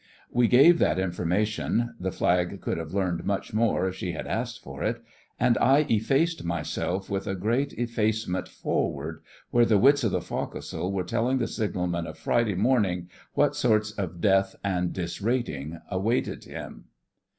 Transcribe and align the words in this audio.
We 0.31 0.47
gave 0.47 0.79
that 0.79 0.97
information 0.97 1.93
(the 1.99 2.11
Flag 2.11 2.59
could 2.59 2.79
have 2.79 2.91
learned 2.95 3.23
much 3.23 3.53
more 3.53 3.87
if 3.87 3.93
she 3.93 4.13
had 4.13 4.25
asked 4.25 4.63
for 4.63 4.81
it) 4.83 4.99
and 5.39 5.59
I 5.59 5.85
effaced 5.89 6.43
myself 6.43 7.07
with 7.07 7.27
a 7.27 7.35
great 7.35 7.73
effacement 7.73 8.47
forward, 8.47 9.21
where 9.51 9.63
the 9.63 9.77
wits 9.77 10.03
of 10.03 10.11
the 10.11 10.19
foc'sle 10.19 10.91
were 10.91 11.03
telling 11.03 11.37
the 11.37 11.45
signalman 11.47 12.07
of 12.07 12.17
Friday 12.17 12.55
morning 12.55 13.11
what 13.35 13.55
sorts 13.55 13.91
of 13.91 14.19
death 14.19 14.55
and 14.63 14.91
disrating 14.91 15.79
awaited 15.91 16.45
him. 16.45 16.85